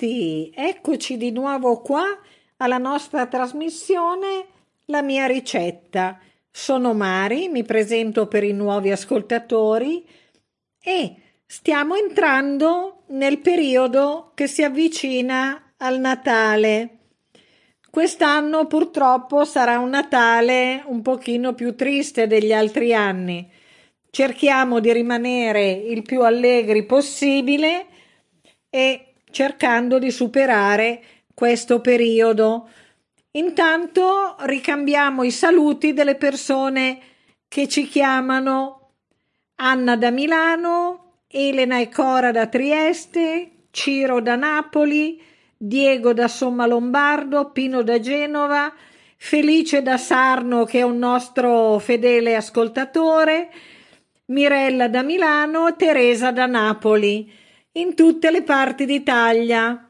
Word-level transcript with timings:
tutti! 0.00 0.50
Eccoci 0.54 1.18
di 1.18 1.30
nuovo 1.30 1.82
qua 1.82 2.18
alla 2.56 2.78
nostra 2.78 3.26
trasmissione 3.26 4.46
La 4.86 5.02
mia 5.02 5.26
ricetta. 5.26 6.18
Sono 6.50 6.94
Mari, 6.94 7.48
mi 7.48 7.62
presento 7.62 8.26
per 8.26 8.42
i 8.42 8.52
nuovi 8.52 8.90
ascoltatori 8.90 10.04
e 10.82 11.14
stiamo 11.46 11.94
entrando 11.94 13.02
nel 13.08 13.38
periodo 13.38 14.32
che 14.34 14.46
si 14.46 14.64
avvicina 14.64 15.74
al 15.76 16.00
Natale. 16.00 16.96
Quest'anno 17.90 18.66
purtroppo 18.66 19.44
sarà 19.44 19.78
un 19.78 19.90
Natale 19.90 20.82
un 20.86 21.02
pochino 21.02 21.54
più 21.54 21.76
triste 21.76 22.26
degli 22.26 22.52
altri 22.52 22.94
anni. 22.94 23.48
Cerchiamo 24.10 24.80
di 24.80 24.92
rimanere 24.92 25.70
il 25.70 26.02
più 26.02 26.22
allegri 26.22 26.84
possibile 26.84 27.86
e 28.68 29.09
cercando 29.30 29.98
di 29.98 30.10
superare 30.10 31.02
questo 31.34 31.80
periodo. 31.80 32.68
Intanto 33.32 34.36
ricambiamo 34.40 35.22
i 35.22 35.30
saluti 35.30 35.92
delle 35.92 36.16
persone 36.16 36.98
che 37.48 37.68
ci 37.68 37.86
chiamano 37.86 38.92
Anna 39.56 39.96
da 39.96 40.10
Milano, 40.10 41.22
Elena 41.28 41.78
e 41.78 41.88
Cora 41.88 42.30
da 42.30 42.46
Trieste, 42.46 43.66
Ciro 43.70 44.20
da 44.20 44.36
Napoli, 44.36 45.22
Diego 45.56 46.12
da 46.12 46.28
Somma 46.28 46.66
Lombardo, 46.66 47.50
Pino 47.50 47.82
da 47.82 48.00
Genova, 48.00 48.72
Felice 49.16 49.82
da 49.82 49.96
Sarno 49.96 50.64
che 50.64 50.78
è 50.78 50.82
un 50.82 50.98
nostro 50.98 51.78
fedele 51.78 52.34
ascoltatore, 52.34 53.50
Mirella 54.26 54.88
da 54.88 55.02
Milano, 55.02 55.76
Teresa 55.76 56.32
da 56.32 56.46
Napoli 56.46 57.38
in 57.72 57.94
tutte 57.94 58.30
le 58.30 58.42
parti 58.42 58.84
d'Italia. 58.84 59.88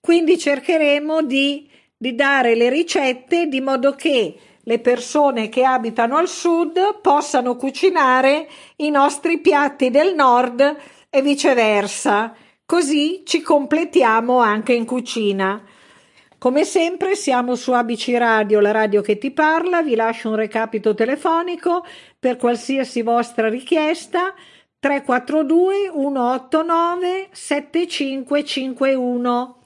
Quindi 0.00 0.38
cercheremo 0.38 1.22
di, 1.22 1.68
di 1.96 2.14
dare 2.14 2.54
le 2.54 2.70
ricette 2.70 3.46
di 3.48 3.60
modo 3.60 3.92
che 3.92 4.38
le 4.62 4.78
persone 4.80 5.48
che 5.48 5.64
abitano 5.64 6.16
al 6.16 6.28
sud 6.28 7.00
possano 7.00 7.56
cucinare 7.56 8.48
i 8.76 8.90
nostri 8.90 9.38
piatti 9.40 9.90
del 9.90 10.14
nord 10.14 10.76
e 11.10 11.22
viceversa. 11.22 12.34
Così 12.64 13.22
ci 13.24 13.40
completiamo 13.40 14.38
anche 14.38 14.74
in 14.74 14.84
cucina. 14.84 15.62
Come 16.38 16.64
sempre 16.64 17.16
siamo 17.16 17.54
su 17.54 17.72
ABC 17.72 18.14
Radio, 18.16 18.60
la 18.60 18.70
radio 18.70 19.00
che 19.00 19.18
ti 19.18 19.32
parla, 19.32 19.82
vi 19.82 19.96
lascio 19.96 20.28
un 20.28 20.36
recapito 20.36 20.94
telefonico 20.94 21.84
per 22.18 22.36
qualsiasi 22.36 23.02
vostra 23.02 23.48
richiesta 23.48 24.34
342 24.80 25.90
189 25.92 27.28
7551. 27.32 29.56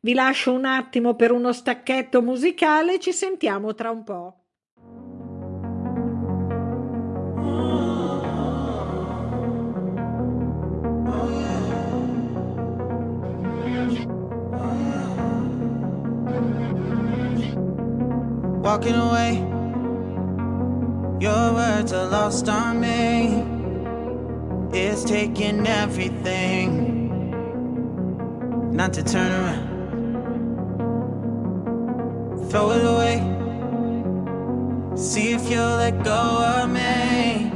Vi 0.00 0.14
lascio 0.14 0.52
un 0.52 0.64
attimo 0.64 1.14
per 1.14 1.30
uno 1.30 1.52
stacchetto 1.52 2.22
musicale, 2.22 2.98
ci 2.98 3.12
sentiamo 3.12 3.72
tra 3.74 3.90
un 3.90 4.02
po'. 4.02 4.32
Walking 18.60 18.96
away, 18.96 19.36
your 21.20 21.52
words 21.54 21.92
are 21.92 22.10
lost 22.10 22.48
on 22.48 22.80
me. 22.80 23.57
It's 24.80 25.02
taking 25.02 25.66
everything 25.66 26.68
not 28.70 28.92
to 28.92 29.02
turn 29.02 29.32
around. 29.32 29.66
Throw 32.48 32.70
it 32.70 32.84
away. 32.94 33.16
See 34.96 35.32
if 35.32 35.50
you'll 35.50 35.78
let 35.82 36.04
go 36.04 36.12
of 36.12 36.70
me 36.70 37.50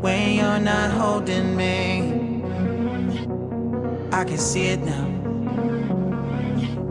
when 0.00 0.36
you're 0.36 0.60
not 0.60 0.92
holding 0.92 1.56
me. 1.56 2.40
I 4.12 4.22
can 4.22 4.38
see 4.38 4.66
it 4.74 4.80
now. 4.80 5.06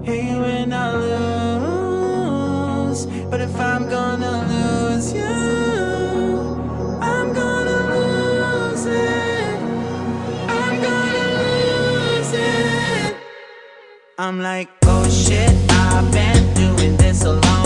Hey, 0.03 0.37
when 0.37 0.73
I 0.73 0.93
lose, 0.93 1.30
I'm 14.21 14.39
like, 14.39 14.69
oh 14.83 15.09
shit, 15.09 15.49
I've 15.71 16.11
been 16.11 16.53
doing 16.53 16.95
this 16.95 17.23
a 17.23 17.33
long 17.33 17.60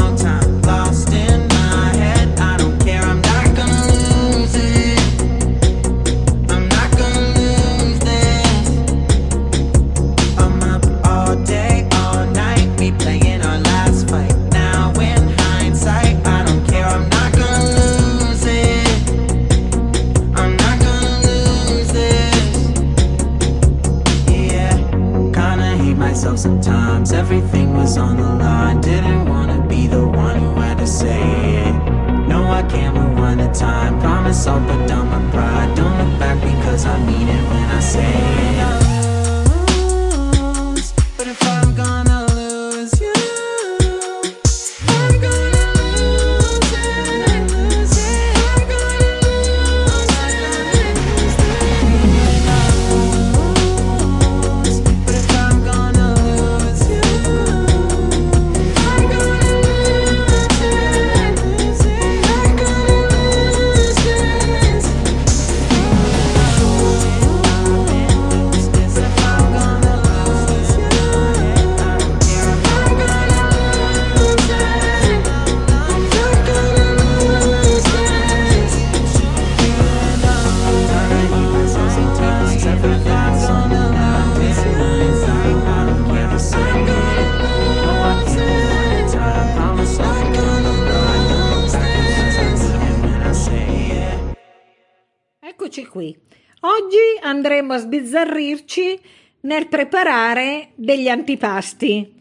Qui. 96.06 96.16
Oggi 96.62 97.20
andremo 97.22 97.74
a 97.74 97.78
sbizzarrirci 97.78 99.00
nel 99.42 99.68
preparare 99.68 100.70
degli 100.76 101.08
antipasti. 101.08 102.14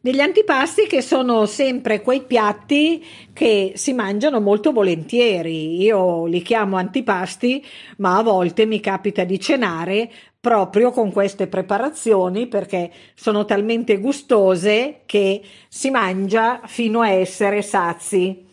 Degli 0.00 0.20
antipasti 0.20 0.86
che 0.86 1.00
sono 1.00 1.46
sempre 1.46 2.02
quei 2.02 2.22
piatti 2.22 3.02
che 3.32 3.72
si 3.74 3.92
mangiano 3.94 4.40
molto 4.40 4.70
volentieri. 4.70 5.80
Io 5.82 6.26
li 6.26 6.42
chiamo 6.42 6.76
antipasti, 6.76 7.64
ma 7.96 8.18
a 8.18 8.22
volte 8.22 8.66
mi 8.66 8.80
capita 8.80 9.24
di 9.24 9.40
cenare 9.40 10.10
proprio 10.38 10.90
con 10.90 11.10
queste 11.10 11.46
preparazioni 11.46 12.46
perché 12.46 12.90
sono 13.14 13.46
talmente 13.46 13.98
gustose 13.98 15.00
che 15.06 15.40
si 15.68 15.88
mangia 15.90 16.60
fino 16.66 17.00
a 17.00 17.08
essere 17.08 17.62
sazi. 17.62 18.52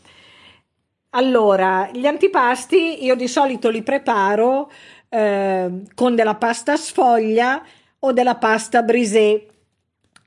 Allora, 1.13 1.89
gli 1.93 2.05
antipasti 2.05 3.03
io 3.03 3.15
di 3.15 3.27
solito 3.27 3.69
li 3.69 3.83
preparo 3.83 4.71
eh, 5.09 5.69
con 5.93 6.15
della 6.15 6.35
pasta 6.35 6.77
sfoglia 6.77 7.61
o 7.99 8.13
della 8.13 8.35
pasta 8.35 8.81
brisée 8.81 9.45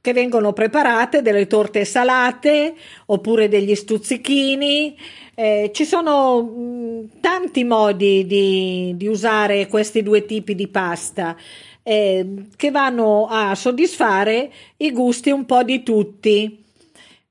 che 0.02 0.12
vengono 0.12 0.52
preparate 0.52 1.22
delle 1.22 1.46
torte 1.46 1.86
salate 1.86 2.75
oppure 3.06 3.48
degli 3.48 3.75
stuzzichini. 3.75 4.94
Eh, 5.34 5.70
ci 5.72 5.86
sono 5.86 7.08
tanti 7.20 7.64
modi 7.64 8.26
di, 8.26 8.92
di 8.94 9.06
usare 9.06 9.66
questi 9.69 10.02
due 10.02 10.26
tipi 10.26 10.54
di 10.54 10.69
pasta. 10.69 11.34
eh, 11.82 12.46
che 12.56 12.70
vanno 12.70 13.26
a 13.28 13.54
soddisfare 13.54 14.50
i 14.78 14.90
gusti 14.90 15.30
un 15.30 15.44
po' 15.46 15.62
di 15.62 15.82
tutti. 15.82 16.63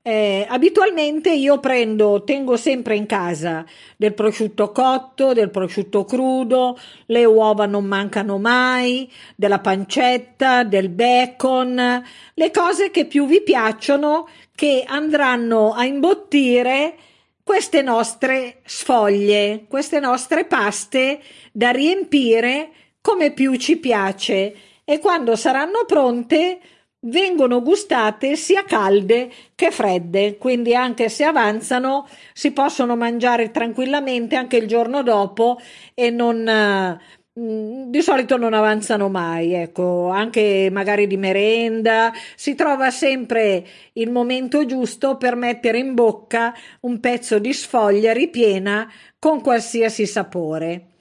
Eh, 0.06 0.46
abitualmente 0.50 1.32
io 1.32 1.62
prendo, 1.62 2.26
tengo 2.26 2.58
sempre 2.58 2.98
in 2.98 3.06
casa 3.06 3.66
del 3.96 4.14
prosciutto 4.14 4.74
cotto, 4.74 5.32
del 5.32 5.50
prosciutto 5.50 6.04
crudo, 6.04 6.78
le 7.06 7.24
uova 7.24 7.66
non 7.68 7.86
mancano 7.86 8.38
mai, 8.38 9.10
della 9.38 9.60
pancetta, 9.60 10.66
del 10.66 10.90
bacon, 10.90 12.04
le 12.34 12.52
cose 12.52 12.92
che 12.92 13.06
più 13.06 13.26
vi 13.26 13.42
piacciono 13.44 14.28
che 14.54 14.84
andranno 14.86 15.72
a 15.72 15.86
imbottire 15.86 16.96
queste 17.42 17.82
nostre 17.82 18.60
sfoglie, 18.66 19.64
queste 19.70 20.02
nostre 20.02 20.44
paste 20.44 21.22
da 21.54 21.70
riempire 21.70 22.72
come 23.00 23.32
più 23.32 23.56
ci 23.56 23.78
piace. 23.78 24.54
E 24.84 25.00
quando 25.00 25.38
saranno 25.38 25.86
pronte 25.86 26.60
vengono 27.04 27.62
gustate 27.62 28.36
sia 28.36 28.64
calde 28.64 29.32
che 29.56 29.72
fredde, 29.72 30.38
quindi 30.38 30.76
anche 30.76 31.10
se 31.10 31.24
avanzano 31.24 32.08
si 32.34 32.52
possono 32.52 32.96
mangiare 32.96 33.52
tranquillamente 33.52 34.36
anche 34.36 34.58
il 34.58 34.68
giorno 34.68 35.02
dopo 35.04 35.60
e 35.94 36.10
non 36.10 37.00
mm, 37.40 37.90
di 37.90 38.02
solito 38.02 38.38
non 38.38 38.54
avanzano 38.54 39.10
mai, 39.10 39.54
ecco, 39.54 40.10
anche 40.10 40.70
magari 40.72 41.08
di 41.08 41.18
merenda, 41.18 42.12
si 42.36 42.56
trova 42.56 42.90
sempre 42.92 43.66
il 43.94 44.12
momento 44.12 44.66
giusto 44.66 45.18
per 45.18 45.36
mettere 45.36 45.80
in 45.80 45.94
bocca 45.94 46.54
un 46.82 47.00
pezzo 47.00 47.40
di 47.40 47.54
sfoglia 47.54 48.14
ripiena 48.14 48.92
con 49.20 49.42
qualsiasi 49.42 50.06
sapore. 50.06 50.93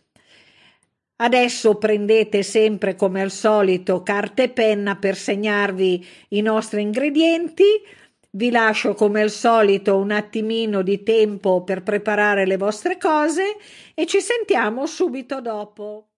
Adesso 1.22 1.76
prendete 1.76 2.42
sempre 2.42 2.96
come 2.96 3.22
al 3.22 3.30
solito 3.30 4.02
carta 4.02 4.42
e 4.42 4.48
penna 4.48 4.96
per 4.96 5.14
segnarvi 5.14 6.04
i 6.30 6.40
nostri 6.40 6.82
ingredienti. 6.82 7.62
Vi 8.30 8.50
lascio 8.50 8.94
come 8.94 9.22
al 9.22 9.30
solito 9.30 9.96
un 9.98 10.10
attimino 10.10 10.82
di 10.82 11.04
tempo 11.04 11.62
per 11.62 11.84
preparare 11.84 12.44
le 12.44 12.56
vostre 12.56 12.98
cose 12.98 13.56
e 13.94 14.04
ci 14.04 14.20
sentiamo 14.20 14.84
subito 14.86 15.40
dopo. 15.40 16.12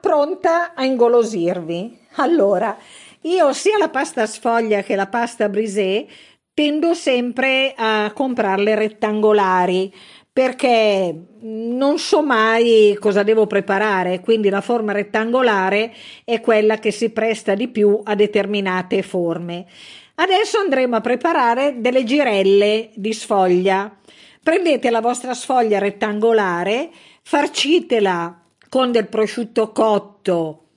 Pronta 0.00 0.74
a 0.74 0.84
ingolosirvi. 0.84 1.98
Allora, 2.16 2.76
io 3.22 3.52
sia 3.52 3.78
la 3.78 3.88
pasta 3.88 4.26
sfoglia 4.26 4.82
che 4.82 4.96
la 4.96 5.06
pasta 5.06 5.48
brisée 5.48 6.06
tendo 6.54 6.94
sempre 6.94 7.72
a 7.76 8.12
comprarle 8.14 8.74
rettangolari 8.74 9.92
perché 10.32 11.14
non 11.40 11.98
so 11.98 12.22
mai 12.22 12.96
cosa 12.98 13.22
devo 13.22 13.46
preparare, 13.46 14.20
quindi 14.20 14.48
la 14.48 14.62
forma 14.62 14.92
rettangolare 14.92 15.92
è 16.24 16.40
quella 16.40 16.78
che 16.78 16.90
si 16.90 17.10
presta 17.10 17.54
di 17.54 17.68
più 17.68 18.00
a 18.02 18.14
determinate 18.14 19.02
forme. 19.02 19.66
Adesso 20.14 20.58
andremo 20.58 20.96
a 20.96 21.00
preparare 21.00 21.76
delle 21.78 22.04
girelle 22.04 22.90
di 22.94 23.12
sfoglia. 23.12 23.94
Prendete 24.42 24.90
la 24.90 25.00
vostra 25.00 25.34
sfoglia 25.34 25.78
rettangolare, 25.78 26.90
farcitela 27.22 28.41
con 28.72 28.90
del 28.90 29.06
prosciutto 29.06 29.70
cotto 29.70 30.68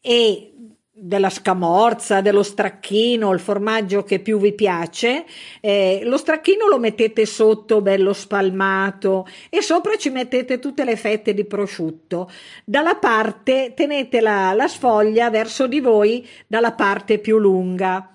e 0.00 0.52
della 0.88 1.30
scamorza, 1.30 2.20
dello 2.20 2.44
stracchino, 2.44 3.32
il 3.32 3.40
formaggio 3.40 4.04
che 4.04 4.20
più 4.20 4.38
vi 4.38 4.52
piace. 4.52 5.24
Eh, 5.60 6.02
lo 6.04 6.16
stracchino 6.16 6.68
lo 6.68 6.78
mettete 6.78 7.26
sotto 7.26 7.80
bello 7.80 8.12
spalmato 8.12 9.26
e 9.48 9.62
sopra 9.62 9.96
ci 9.96 10.10
mettete 10.10 10.60
tutte 10.60 10.84
le 10.84 10.94
fette 10.94 11.34
di 11.34 11.44
prosciutto. 11.44 12.30
Dalla 12.64 12.94
parte 12.94 13.72
tenete 13.74 14.20
la, 14.20 14.52
la 14.52 14.68
sfoglia 14.68 15.28
verso 15.28 15.66
di 15.66 15.80
voi 15.80 16.24
dalla 16.46 16.70
parte 16.70 17.18
più 17.18 17.38
lunga. 17.38 18.14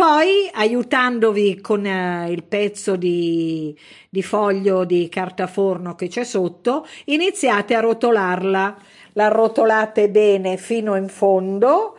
Poi, 0.00 0.50
aiutandovi 0.54 1.60
con 1.60 1.84
eh, 1.84 2.30
il 2.30 2.44
pezzo 2.44 2.96
di, 2.96 3.78
di 4.08 4.22
foglio 4.22 4.86
di 4.86 5.10
carta 5.10 5.46
forno 5.46 5.94
che 5.94 6.08
c'è 6.08 6.24
sotto, 6.24 6.86
iniziate 7.04 7.74
a 7.74 7.80
rotolarla. 7.80 8.78
La 9.12 9.28
rotolate 9.28 10.08
bene 10.08 10.56
fino 10.56 10.96
in 10.96 11.08
fondo, 11.08 11.98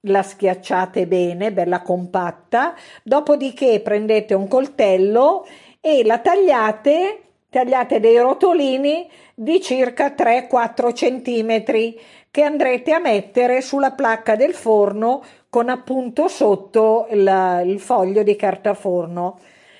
la 0.00 0.24
schiacciate 0.24 1.06
bene, 1.06 1.52
bella 1.52 1.82
compatta, 1.82 2.74
dopodiché 3.04 3.78
prendete 3.78 4.34
un 4.34 4.48
coltello 4.48 5.46
e 5.80 6.02
la 6.04 6.18
tagliate, 6.18 7.20
tagliate 7.48 8.00
dei 8.00 8.18
rotolini 8.18 9.08
di 9.36 9.60
circa 9.62 10.16
3-4 10.18 10.92
centimetri 10.92 11.96
che 12.28 12.42
andrete 12.42 12.92
a 12.92 12.98
mettere 12.98 13.60
sulla 13.60 13.92
placca 13.92 14.34
del 14.34 14.52
forno 14.52 15.22
con 15.56 15.70
appunto 15.70 16.28
sotto 16.28 17.06
il, 17.12 17.62
il 17.64 17.80
foglio 17.80 18.22
di 18.22 18.36
carta 18.36 18.74
forno. 18.74 19.38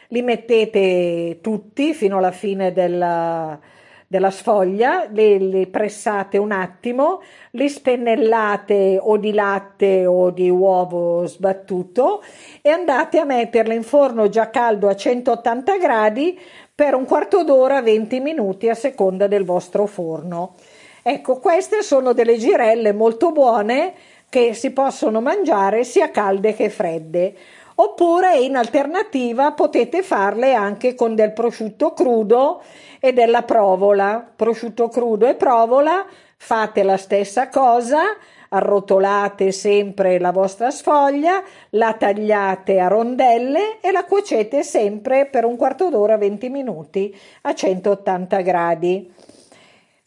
Li 0.09 0.23
mettete 0.23 1.40
tutti 1.42 1.92
fino 1.92 2.16
alla 2.16 2.30
fine 2.30 2.73
della, 2.73 3.61
della 4.06 4.30
sfoglia, 4.30 5.06
le, 5.11 5.38
le 5.38 5.66
pressate 5.66 6.38
un 6.38 6.50
attimo, 6.50 7.21
li 7.50 7.68
spennellate 7.68 8.99
o 8.99 9.18
di 9.18 9.35
latte 9.35 10.06
o 10.06 10.30
di 10.30 10.49
uovo 10.49 11.26
sbattuto 11.26 12.23
e 12.62 12.71
andate 12.71 13.18
a 13.18 13.26
metterle 13.26 13.75
in 13.75 13.83
forno 13.83 14.30
già 14.30 14.49
caldo 14.49 14.88
a 14.88 14.97
180 14.97 15.76
gradi 15.76 16.40
per 16.75 16.95
un 16.95 17.04
quarto 17.04 17.45
d'ora, 17.45 17.83
20 17.83 18.18
minuti 18.21 18.71
a 18.71 18.75
seconda 18.75 19.26
del 19.26 19.45
vostro 19.45 19.85
forno. 19.85 20.54
Ecco, 21.02 21.38
queste 21.38 21.83
sono 21.83 22.14
delle 22.14 22.38
girelle 22.38 22.92
molto 22.92 23.30
buone 23.30 23.92
che 24.28 24.54
si 24.54 24.71
possono 24.73 25.21
mangiare 25.21 25.85
sia 25.85 26.11
calde 26.11 26.54
che 26.54 26.71
fredde. 26.71 27.35
Oppure 27.78 28.38
in 28.38 28.56
alternativa 28.56 29.52
potete 29.52 30.02
farle 30.02 30.54
anche 30.54 30.95
con 30.95 31.14
del 31.14 31.33
prosciutto 31.33 31.92
crudo 31.92 32.62
e 33.00 33.12
della 33.12 33.42
provola. 33.42 34.26
Prosciutto 34.35 34.88
crudo 34.88 35.26
e 35.26 35.35
provola, 35.35 36.06
fate 36.38 36.83
la 36.83 36.97
stessa 36.97 37.50
cosa, 37.50 38.00
arrotolate 38.49 39.52
sempre 39.52 40.18
la 40.18 40.33
vostra 40.33 40.71
sfoglia, 40.71 41.42
la 41.71 41.92
tagliate 41.92 42.80
a 42.80 42.88
rondelle 42.88 43.78
e 43.80 43.90
la 43.92 44.04
cuocete 44.04 44.62
sempre 44.62 45.26
per 45.26 45.45
un 45.45 45.56
quarto 45.56 45.90
d'ora 45.90 46.16
20 46.16 46.49
minuti 46.49 47.14
a 47.42 47.54
180 47.54 48.40
gradi. 48.40 49.12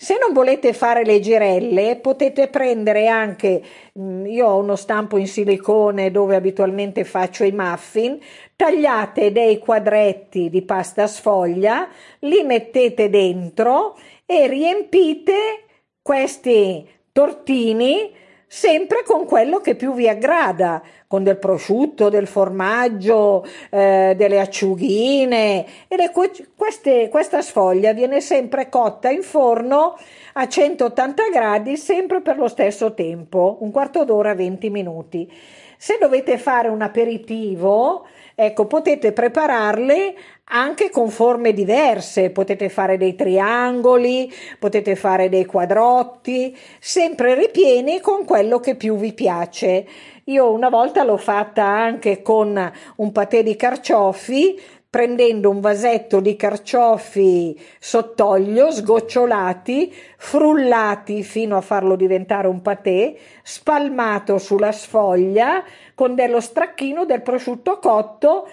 Se 0.02 0.18
non 0.18 0.32
volete 0.32 0.72
fare 0.72 1.04
le 1.04 1.20
girelle, 1.20 1.98
potete 1.98 2.48
prendere 2.48 3.08
anche, 3.08 3.62
mm, 4.00 4.28
io 4.28 4.48
ho 4.48 4.58
uno 4.58 4.78
stampo 4.78 5.18
in 5.18 5.28
silicone 5.28 6.10
dove 6.10 6.38
abitualmente 6.38 7.04
faccio 7.04 7.44
i 7.44 7.52
muffin, 7.52 8.18
tagliate 8.56 9.34
dei 9.34 9.58
quadretti 9.58 10.50
di 10.50 10.62
pasta 10.62 11.06
sfoglia, 11.06 11.90
li 12.20 12.44
mettete 12.44 13.10
dentro 13.10 13.98
e 14.26 14.48
riempite 14.48 15.66
questi 16.02 16.88
tortini 17.12 18.10
sempre 18.52 19.04
con 19.06 19.26
quello 19.26 19.60
che 19.60 19.76
più 19.76 19.94
vi 19.94 20.10
aggrada, 20.10 20.82
con 21.06 21.24
del 21.24 21.38
prosciutto, 21.38 22.10
del 22.10 22.26
formaggio, 22.26 23.46
eh, 23.70 24.16
delle 24.18 24.40
acciughine. 24.40 25.66
E 25.88 25.96
le, 25.96 26.12
queste, 26.56 27.10
questa 27.10 27.44
sfoglia 27.44 27.94
viene 27.94 28.22
sempre 28.22 28.68
cotta 28.68 29.12
in 29.12 29.22
forno 29.22 29.96
a 30.34 30.48
180 30.48 31.30
gradi, 31.32 31.78
sempre 31.78 32.22
per 32.22 32.38
lo 32.38 32.48
stesso 32.48 32.96
tempo, 32.96 33.58
un 33.60 33.70
quarto 33.70 34.04
d'ora, 34.04 34.34
20 34.34 34.70
minuti. 34.72 35.32
Se 35.78 35.98
dovete 36.02 36.40
fare 36.40 36.70
un 36.70 36.82
aperitivo, 36.82 38.08
ecco, 38.42 38.68
potete 38.68 39.12
prepararle 39.12 40.16
anche 40.52 40.90
con 40.90 41.10
forme 41.10 41.52
diverse, 41.52 42.30
potete 42.30 42.70
fare 42.70 42.96
dei 42.96 43.14
triangoli, 43.14 44.32
potete 44.58 44.96
fare 44.96 45.28
dei 45.28 45.44
quadrotti, 45.44 46.58
sempre 46.80 47.36
ripieni 47.36 48.00
con 48.00 48.24
quello 48.24 48.62
che 48.62 48.76
più 48.76 48.96
vi 48.96 49.12
piace. 49.12 49.86
Io 50.26 50.52
una 50.54 50.70
volta 50.70 51.04
l'ho 51.04 51.18
fatta 51.18 51.66
anche 51.66 52.22
con 52.22 52.72
un 52.96 53.12
patè 53.12 53.44
di 53.44 53.58
carciofi, 53.58 54.58
prendendo 54.90 55.52
un 55.52 55.60
vasetto 55.60 56.20
di 56.20 56.36
carciofi 56.36 57.60
sott'olio, 57.80 58.72
sgocciolati, 58.72 59.94
frullati 60.18 61.22
fino 61.22 61.58
a 61.58 61.62
farlo 61.62 61.96
diventare 61.96 62.48
un 62.48 62.62
patè, 62.62 63.16
spalmato 63.44 64.40
sulla 64.40 64.72
sfoglia 64.72 65.64
con 65.94 66.16
dello 66.16 66.42
stracchino 66.42 67.06
del 67.06 67.22
prosciutto 67.22 67.78
cotto 67.78 68.50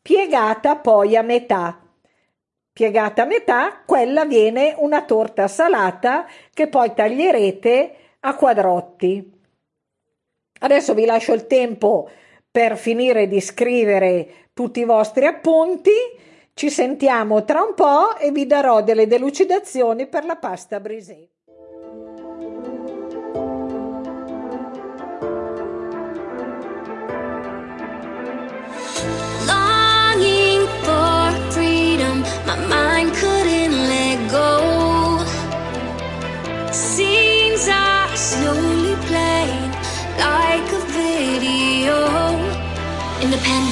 piegata 0.00 0.76
poi 0.76 1.16
a 1.16 1.22
metà. 1.22 1.78
Piegata 2.72 3.22
a 3.22 3.26
metà, 3.26 3.82
quella 3.86 4.24
viene 4.24 4.74
una 4.78 5.04
torta 5.04 5.48
salata 5.48 6.26
che 6.52 6.66
poi 6.66 6.92
taglierete 6.94 7.96
a 8.20 8.34
quadrotti. 8.34 9.32
Adesso 10.60 10.94
vi 10.94 11.04
lascio 11.04 11.34
il 11.34 11.46
tempo 11.46 12.10
per 12.50 12.76
finire 12.76 13.28
di 13.28 13.40
scrivere 13.40 14.43
tutti 14.54 14.80
i 14.80 14.84
vostri 14.84 15.26
appunti. 15.26 15.90
Ci 16.54 16.70
sentiamo 16.70 17.44
tra 17.44 17.62
un 17.62 17.74
po' 17.74 18.16
e 18.16 18.30
vi 18.30 18.46
darò 18.46 18.82
delle 18.82 19.08
delucidazioni 19.08 20.06
per 20.06 20.24
la 20.24 20.36
pasta 20.36 20.80
brisée. 20.80 21.28
Independent 43.24 43.44
in 43.44 43.58
our 43.58 43.63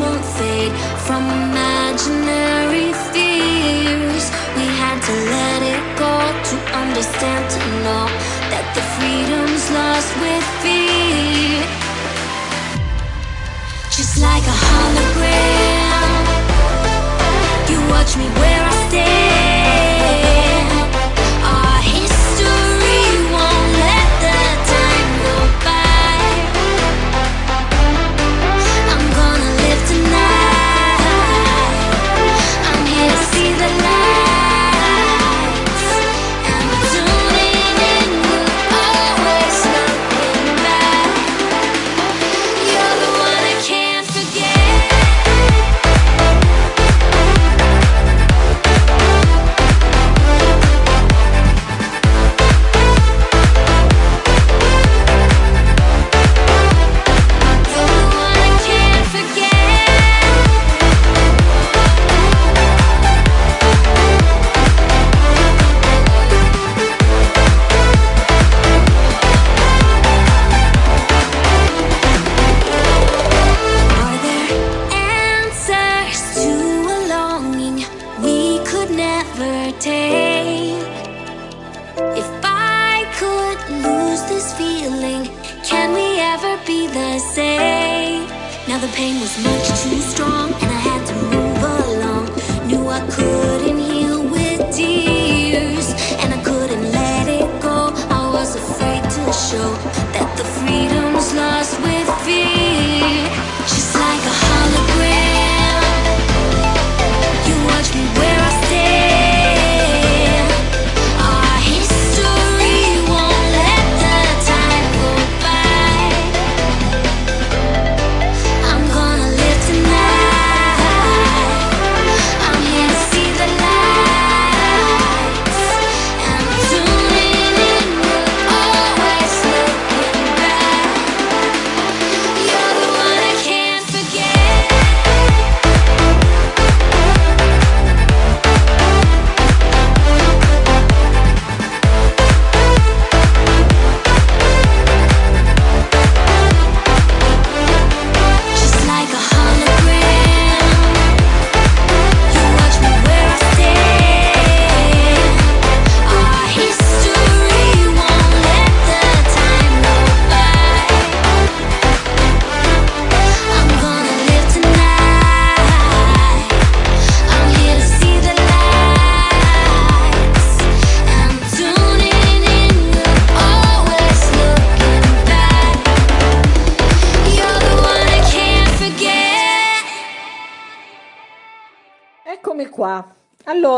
won't 0.00 0.24
fade 0.24 0.72
from 1.06 1.22
imaginary 1.44 2.88
fears. 3.12 4.24
We 4.56 4.64
had 4.82 4.98
to 5.08 5.14
let 5.36 5.60
it 5.74 5.82
go 6.04 6.16
to 6.50 6.56
understand, 6.82 7.42
to 7.56 7.60
know 7.84 8.04
that 8.52 8.66
the 8.76 8.82
freedom's 8.96 9.64
lost 9.76 10.10
with 10.22 10.46
fear. 10.62 11.62
Just 13.96 14.14
like 14.26 14.44
a 14.54 14.56
hologram, 14.66 16.22
you 17.70 17.78
watch 17.92 18.16
me 18.16 18.26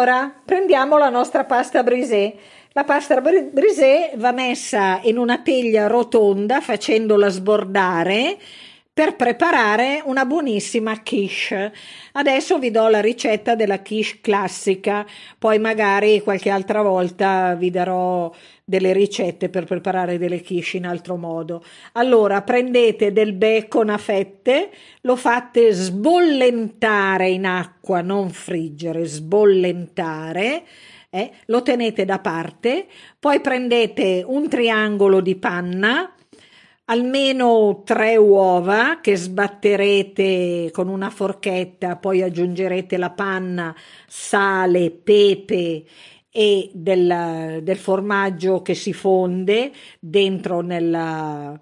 Allora, 0.03 0.35
prendiamo 0.45 0.99
la 0.99 1.11
nostra 1.11 1.45
pasta 1.45 1.85
brisée. 1.85 2.35
La 2.73 2.83
pasta 2.83 3.21
bri- 3.21 3.51
brisée 3.53 4.11
va 4.17 4.33
messa 4.33 4.99
in 5.05 5.17
una 5.17 5.39
teglia 5.43 5.87
rotonda 5.87 6.61
facendola 6.61 7.29
sbordare 7.29 8.37
per 8.95 9.17
preparare 9.17 10.03
una 10.05 10.27
buonissima 10.27 11.01
quiche. 11.01 11.73
Adesso 12.13 12.59
vi 12.59 12.71
do 12.71 12.89
la 12.89 13.01
ricetta 13.01 13.55
della 13.55 13.81
quiche 13.81 14.19
classica, 14.21 15.07
poi 15.39 15.59
magari 15.59 16.21
qualche 16.21 16.51
altra 16.51 16.83
volta 16.83 17.55
vi 17.55 17.71
darò 17.71 18.31
delle 18.65 18.93
ricette 18.93 19.49
per 19.49 19.65
preparare 19.65 20.19
delle 20.19 20.43
quiche 20.43 20.77
in 20.77 20.87
altro 20.87 21.17
modo. 21.17 21.65
Allora, 21.93 22.43
prendete 22.43 23.13
del 23.13 23.33
bacon 23.33 23.89
a 23.89 23.97
fette, 23.97 24.71
lo 25.03 25.17
fate 25.17 25.73
sbollentare 25.73 27.31
in 27.31 27.47
acqua, 27.47 28.03
non 28.03 28.29
friggere, 28.29 29.07
sbollentare. 29.07 30.65
Eh, 31.09 31.31
lo 31.47 31.63
tenete 31.63 32.05
da 32.05 32.19
parte, 32.19 32.87
poi 33.19 33.41
prendete 33.41 34.23
un 34.27 34.49
triangolo 34.49 35.21
di 35.21 35.37
panna, 35.37 36.11
almeno 36.87 37.83
tre 37.85 38.17
uova 38.17 38.99
che 39.01 39.17
sbatterete 39.17 40.71
con 40.73 40.89
una 40.89 41.11
forchetta, 41.11 41.97
poi 41.97 42.23
aggiungerete 42.23 42.97
la 42.97 43.11
panna, 43.11 43.75
sale, 44.07 44.91
pepe 44.91 45.85
e 46.31 46.71
del, 46.73 47.61
del 47.63 47.77
formaggio 47.77 48.63
che 48.63 48.75
si 48.75 48.93
fonde 48.93 49.71
dentro 50.01 50.61
nella, 50.61 51.59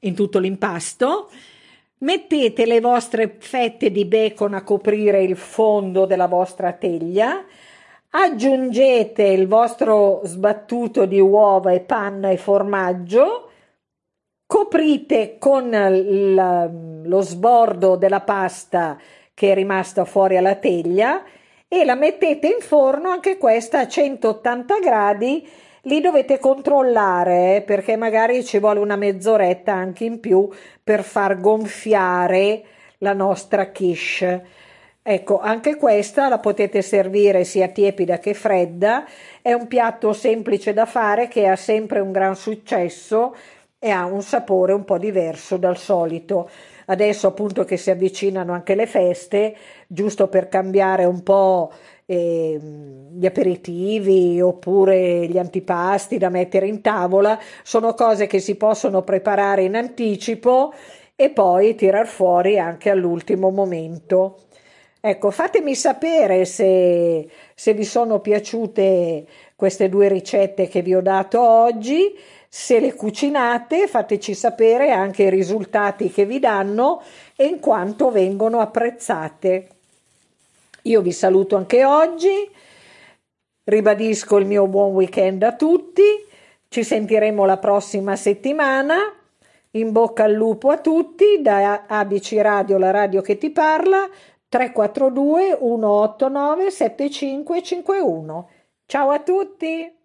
in 0.00 0.14
tutto 0.14 0.38
l'impasto. 0.38 1.30
Mettete 1.98 2.66
le 2.66 2.80
vostre 2.80 3.36
fette 3.38 3.92
di 3.92 4.04
bacon 4.04 4.54
a 4.54 4.64
coprire 4.64 5.22
il 5.22 5.36
fondo 5.36 6.04
della 6.04 6.26
vostra 6.26 6.72
teglia, 6.72 7.44
aggiungete 8.10 9.22
il 9.22 9.46
vostro 9.46 10.20
sbattuto 10.24 11.06
di 11.06 11.20
uova 11.20 11.70
e 11.70 11.80
panna 11.80 12.30
e 12.30 12.36
formaggio, 12.36 13.51
coprite 14.52 15.36
con 15.38 15.72
il- 15.72 17.04
lo 17.04 17.20
sbordo 17.22 17.96
della 17.96 18.20
pasta 18.20 18.98
che 19.32 19.52
è 19.52 19.54
rimasta 19.54 20.04
fuori 20.04 20.36
alla 20.36 20.56
teglia 20.56 21.22
e 21.66 21.86
la 21.86 21.94
mettete 21.94 22.48
in 22.48 22.60
forno 22.60 23.08
anche 23.08 23.38
questa 23.38 23.78
a 23.78 23.88
180 23.88 24.78
gradi. 24.78 25.48
Lì 25.84 26.02
dovete 26.02 26.38
controllare 26.38 27.56
eh, 27.56 27.62
perché 27.62 27.96
magari 27.96 28.44
ci 28.44 28.58
vuole 28.58 28.80
una 28.80 28.96
mezz'oretta 28.96 29.72
anche 29.72 30.04
in 30.04 30.20
più 30.20 30.46
per 30.84 31.02
far 31.02 31.40
gonfiare 31.40 32.62
la 32.98 33.14
nostra 33.14 33.70
quiche. 33.70 34.44
Ecco, 35.02 35.40
anche 35.40 35.76
questa 35.76 36.28
la 36.28 36.38
potete 36.38 36.82
servire 36.82 37.44
sia 37.44 37.68
tiepida 37.68 38.18
che 38.18 38.34
fredda. 38.34 39.06
È 39.40 39.54
un 39.54 39.66
piatto 39.66 40.12
semplice 40.12 40.74
da 40.74 40.84
fare 40.84 41.26
che 41.26 41.48
ha 41.48 41.56
sempre 41.56 42.00
un 42.00 42.12
gran 42.12 42.36
successo 42.36 43.34
e 43.84 43.90
ha 43.90 44.04
un 44.04 44.22
sapore 44.22 44.72
un 44.72 44.84
po' 44.84 44.96
diverso 44.96 45.56
dal 45.56 45.76
solito. 45.76 46.48
Adesso 46.86 47.26
appunto 47.26 47.64
che 47.64 47.76
si 47.76 47.90
avvicinano 47.90 48.52
anche 48.52 48.76
le 48.76 48.86
feste, 48.86 49.56
giusto 49.88 50.28
per 50.28 50.48
cambiare 50.48 51.04
un 51.04 51.24
po' 51.24 51.72
eh, 52.06 52.60
gli 53.12 53.26
aperitivi 53.26 54.40
oppure 54.40 55.26
gli 55.26 55.36
antipasti 55.36 56.16
da 56.16 56.28
mettere 56.28 56.68
in 56.68 56.80
tavola, 56.80 57.36
sono 57.64 57.94
cose 57.94 58.28
che 58.28 58.38
si 58.38 58.54
possono 58.54 59.02
preparare 59.02 59.64
in 59.64 59.74
anticipo 59.74 60.72
e 61.16 61.30
poi 61.30 61.74
tirar 61.74 62.06
fuori 62.06 62.60
anche 62.60 62.88
all'ultimo 62.88 63.50
momento. 63.50 64.36
Ecco, 65.00 65.32
fatemi 65.32 65.74
sapere 65.74 66.44
se, 66.44 67.28
se 67.56 67.74
vi 67.74 67.82
sono 67.82 68.20
piaciute 68.20 69.26
queste 69.56 69.88
due 69.88 70.06
ricette 70.06 70.68
che 70.68 70.82
vi 70.82 70.94
ho 70.94 71.02
dato 71.02 71.40
oggi. 71.40 72.14
Se 72.54 72.78
le 72.80 72.92
cucinate, 72.92 73.86
fateci 73.86 74.34
sapere 74.34 74.90
anche 74.90 75.22
i 75.22 75.30
risultati 75.30 76.10
che 76.10 76.26
vi 76.26 76.38
danno 76.38 77.00
e 77.34 77.46
in 77.46 77.60
quanto 77.60 78.10
vengono 78.10 78.60
apprezzate. 78.60 79.68
Io 80.82 81.00
vi 81.00 81.12
saluto 81.12 81.56
anche 81.56 81.82
oggi, 81.82 82.46
ribadisco 83.64 84.36
il 84.36 84.44
mio 84.44 84.66
buon 84.66 84.92
weekend 84.92 85.42
a 85.44 85.56
tutti, 85.56 86.02
ci 86.68 86.84
sentiremo 86.84 87.46
la 87.46 87.56
prossima 87.56 88.16
settimana. 88.16 88.98
In 89.70 89.90
bocca 89.90 90.24
al 90.24 90.32
lupo 90.32 90.68
a 90.68 90.76
tutti 90.76 91.40
da 91.40 91.86
ABC 91.86 92.36
Radio, 92.38 92.76
la 92.76 92.90
radio 92.90 93.22
che 93.22 93.38
ti 93.38 93.48
parla, 93.48 94.06
342 94.50 95.56
189 95.58 96.70
7551. 96.70 98.50
Ciao 98.84 99.08
a 99.08 99.20
tutti! 99.20 100.00